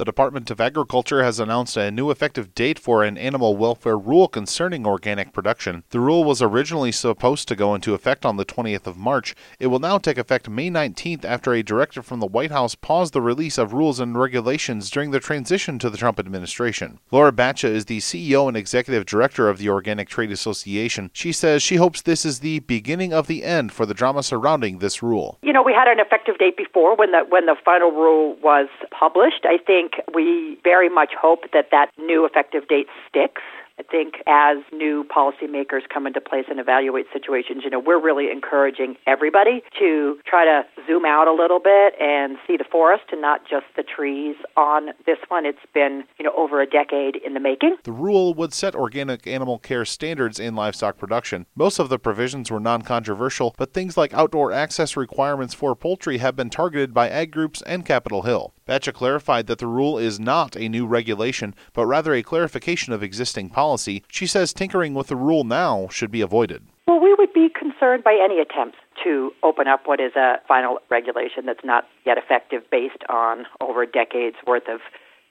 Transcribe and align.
The 0.00 0.06
Department 0.06 0.50
of 0.50 0.62
Agriculture 0.62 1.22
has 1.24 1.38
announced 1.38 1.76
a 1.76 1.90
new 1.90 2.10
effective 2.10 2.54
date 2.54 2.78
for 2.78 3.04
an 3.04 3.18
animal 3.18 3.54
welfare 3.54 3.98
rule 3.98 4.28
concerning 4.28 4.86
organic 4.86 5.34
production. 5.34 5.84
The 5.90 6.00
rule 6.00 6.24
was 6.24 6.40
originally 6.40 6.90
supposed 6.90 7.48
to 7.48 7.54
go 7.54 7.74
into 7.74 7.92
effect 7.92 8.24
on 8.24 8.38
the 8.38 8.46
20th 8.46 8.86
of 8.86 8.96
March. 8.96 9.34
It 9.58 9.66
will 9.66 9.78
now 9.78 9.98
take 9.98 10.16
effect 10.16 10.48
May 10.48 10.70
19th 10.70 11.26
after 11.26 11.52
a 11.52 11.62
directive 11.62 12.06
from 12.06 12.20
the 12.20 12.26
White 12.26 12.50
House 12.50 12.74
paused 12.74 13.12
the 13.12 13.20
release 13.20 13.58
of 13.58 13.74
rules 13.74 14.00
and 14.00 14.18
regulations 14.18 14.88
during 14.88 15.10
the 15.10 15.20
transition 15.20 15.78
to 15.80 15.90
the 15.90 15.98
Trump 15.98 16.18
administration. 16.18 16.98
Laura 17.10 17.30
Batcha 17.30 17.68
is 17.68 17.84
the 17.84 17.98
CEO 17.98 18.48
and 18.48 18.56
executive 18.56 19.04
director 19.04 19.50
of 19.50 19.58
the 19.58 19.68
Organic 19.68 20.08
Trade 20.08 20.32
Association. 20.32 21.10
She 21.12 21.30
says 21.30 21.62
she 21.62 21.76
hopes 21.76 22.00
this 22.00 22.24
is 22.24 22.40
the 22.40 22.60
beginning 22.60 23.12
of 23.12 23.26
the 23.26 23.44
end 23.44 23.70
for 23.70 23.84
the 23.84 23.92
drama 23.92 24.22
surrounding 24.22 24.78
this 24.78 25.02
rule. 25.02 25.38
You 25.42 25.52
know, 25.52 25.62
we 25.62 25.74
had 25.74 25.88
an 25.88 26.00
effective 26.00 26.38
date 26.38 26.56
before 26.56 26.96
when 26.96 27.12
the 27.12 27.26
when 27.28 27.44
the 27.44 27.56
final 27.62 27.90
rule 27.90 28.36
was 28.42 28.68
published. 28.98 29.44
I 29.44 29.58
think 29.58 29.89
we 30.14 30.58
very 30.62 30.88
much 30.88 31.12
hope 31.20 31.44
that 31.52 31.66
that 31.70 31.90
new 31.98 32.24
effective 32.24 32.68
date 32.68 32.86
sticks. 33.08 33.42
I 33.80 33.82
think 33.82 34.16
as 34.26 34.58
new 34.72 35.04
policymakers 35.04 35.88
come 35.92 36.06
into 36.06 36.20
place 36.20 36.44
and 36.50 36.60
evaluate 36.60 37.06
situations, 37.14 37.62
you 37.64 37.70
know, 37.70 37.78
we're 37.78 38.00
really 38.00 38.30
encouraging 38.30 38.96
everybody 39.06 39.62
to 39.78 40.18
try 40.26 40.44
to 40.44 40.64
zoom 40.86 41.06
out 41.06 41.28
a 41.28 41.32
little 41.32 41.60
bit 41.60 41.94
and 41.98 42.36
see 42.46 42.58
the 42.58 42.64
forest 42.70 43.04
and 43.10 43.22
not 43.22 43.40
just 43.48 43.64
the 43.76 43.82
trees 43.82 44.36
on 44.54 44.88
this 45.06 45.16
one. 45.28 45.46
It's 45.46 45.58
been, 45.72 46.04
you 46.18 46.26
know, 46.26 46.32
over 46.36 46.60
a 46.60 46.66
decade 46.66 47.16
in 47.24 47.32
the 47.32 47.40
making. 47.40 47.76
The 47.84 47.92
rule 47.92 48.34
would 48.34 48.52
set 48.52 48.74
organic 48.74 49.26
animal 49.26 49.58
care 49.58 49.86
standards 49.86 50.38
in 50.38 50.54
livestock 50.54 50.98
production. 50.98 51.46
Most 51.56 51.78
of 51.78 51.88
the 51.88 51.98
provisions 51.98 52.50
were 52.50 52.60
non 52.60 52.82
controversial, 52.82 53.54
but 53.56 53.72
things 53.72 53.96
like 53.96 54.12
outdoor 54.12 54.52
access 54.52 54.94
requirements 54.94 55.54
for 55.54 55.74
poultry 55.74 56.18
have 56.18 56.36
been 56.36 56.50
targeted 56.50 56.92
by 56.92 57.08
ag 57.08 57.30
groups 57.30 57.62
and 57.62 57.86
Capitol 57.86 58.22
Hill. 58.22 58.52
Batcha 58.70 58.94
clarified 58.94 59.48
that 59.48 59.58
the 59.58 59.66
rule 59.66 59.98
is 59.98 60.20
not 60.20 60.54
a 60.54 60.68
new 60.68 60.86
regulation, 60.86 61.56
but 61.72 61.86
rather 61.86 62.14
a 62.14 62.22
clarification 62.22 62.92
of 62.92 63.02
existing 63.02 63.50
policy. 63.50 64.04
She 64.12 64.28
says 64.28 64.52
tinkering 64.52 64.94
with 64.94 65.08
the 65.08 65.16
rule 65.16 65.42
now 65.42 65.88
should 65.90 66.12
be 66.12 66.20
avoided. 66.20 66.62
Well, 66.86 67.00
we 67.00 67.12
would 67.14 67.32
be 67.32 67.48
concerned 67.48 68.04
by 68.04 68.16
any 68.22 68.38
attempts 68.38 68.78
to 69.02 69.32
open 69.42 69.66
up 69.66 69.80
what 69.86 69.98
is 69.98 70.14
a 70.14 70.36
final 70.46 70.78
regulation 70.88 71.46
that's 71.46 71.64
not 71.64 71.88
yet 72.06 72.16
effective 72.16 72.62
based 72.70 73.02
on 73.08 73.44
over 73.60 73.86
decades 73.86 74.36
worth 74.46 74.68
of 74.68 74.78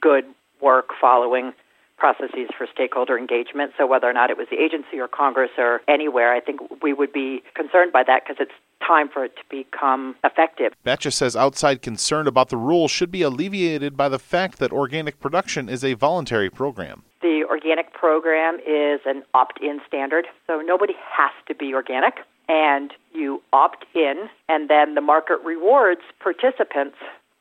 good 0.00 0.24
work 0.62 0.86
following 0.98 1.52
processes 1.96 2.48
for 2.56 2.66
stakeholder 2.72 3.18
engagement. 3.18 3.72
So 3.78 3.86
whether 3.86 4.08
or 4.08 4.12
not 4.12 4.30
it 4.30 4.36
was 4.36 4.46
the 4.50 4.62
agency 4.62 4.98
or 4.98 5.08
Congress 5.08 5.50
or 5.58 5.80
anywhere, 5.88 6.32
I 6.32 6.40
think 6.40 6.60
we 6.82 6.92
would 6.92 7.12
be 7.12 7.42
concerned 7.54 7.92
by 7.92 8.02
that 8.06 8.22
because 8.24 8.36
it's 8.40 8.52
time 8.86 9.08
for 9.08 9.24
it 9.24 9.34
to 9.36 9.42
become 9.48 10.14
effective. 10.22 10.72
Batcha 10.84 11.12
says 11.12 11.34
outside 11.34 11.82
concern 11.82 12.26
about 12.26 12.50
the 12.50 12.56
rule 12.56 12.88
should 12.88 13.10
be 13.10 13.22
alleviated 13.22 13.96
by 13.96 14.08
the 14.08 14.18
fact 14.18 14.58
that 14.58 14.72
organic 14.72 15.18
production 15.20 15.68
is 15.68 15.82
a 15.82 15.94
voluntary 15.94 16.50
program. 16.50 17.02
The 17.22 17.44
organic 17.48 17.92
program 17.92 18.58
is 18.66 19.00
an 19.06 19.22
opt 19.34 19.60
in 19.62 19.80
standard, 19.86 20.26
so 20.46 20.60
nobody 20.60 20.94
has 21.10 21.32
to 21.48 21.54
be 21.54 21.74
organic. 21.74 22.14
And 22.48 22.92
you 23.12 23.42
opt 23.52 23.86
in, 23.94 24.28
and 24.48 24.70
then 24.70 24.94
the 24.94 25.00
market 25.00 25.38
rewards 25.44 26.02
participants 26.20 26.96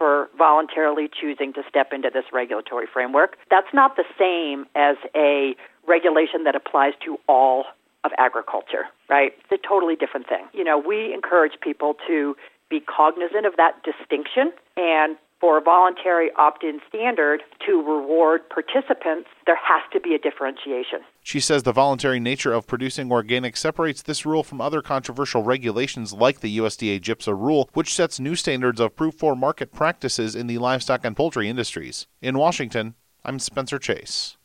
for 0.00 0.30
voluntarily 0.38 1.10
choosing 1.12 1.52
to 1.52 1.62
step 1.68 1.92
into 1.92 2.08
this 2.10 2.24
regulatory 2.32 2.86
framework. 2.90 3.36
That's 3.50 3.68
not 3.74 3.96
the 3.96 4.04
same 4.18 4.64
as 4.74 4.96
a 5.14 5.54
regulation 5.86 6.44
that 6.44 6.56
applies 6.56 6.94
to 7.04 7.18
all 7.28 7.66
of 8.02 8.10
agriculture, 8.16 8.88
right? 9.10 9.32
It's 9.38 9.62
a 9.62 9.68
totally 9.68 9.96
different 9.96 10.26
thing. 10.26 10.46
You 10.54 10.64
know, 10.64 10.78
we 10.78 11.12
encourage 11.12 11.52
people 11.60 11.96
to 12.08 12.34
be 12.70 12.80
cognizant 12.80 13.44
of 13.44 13.56
that 13.58 13.82
distinction 13.84 14.52
and 14.78 15.18
for 15.40 15.56
a 15.56 15.60
voluntary 15.62 16.30
opt 16.36 16.62
in 16.62 16.80
standard 16.88 17.42
to 17.66 17.82
reward 17.82 18.42
participants, 18.50 19.28
there 19.46 19.56
has 19.56 19.82
to 19.92 20.00
be 20.00 20.14
a 20.14 20.18
differentiation. 20.18 21.00
She 21.22 21.40
says 21.40 21.62
the 21.62 21.72
voluntary 21.72 22.20
nature 22.20 22.52
of 22.52 22.66
producing 22.66 23.10
organic 23.10 23.56
separates 23.56 24.02
this 24.02 24.26
rule 24.26 24.42
from 24.42 24.60
other 24.60 24.82
controversial 24.82 25.42
regulations 25.42 26.12
like 26.12 26.40
the 26.40 26.58
USDA 26.58 27.00
GIPSA 27.00 27.36
rule, 27.38 27.70
which 27.72 27.94
sets 27.94 28.20
new 28.20 28.36
standards 28.36 28.80
of 28.80 28.96
proof 28.96 29.14
for 29.14 29.34
market 29.34 29.72
practices 29.72 30.36
in 30.36 30.46
the 30.46 30.58
livestock 30.58 31.04
and 31.04 31.16
poultry 31.16 31.48
industries. 31.48 32.06
In 32.20 32.36
Washington, 32.36 32.94
I'm 33.24 33.38
Spencer 33.38 33.78
Chase. 33.78 34.36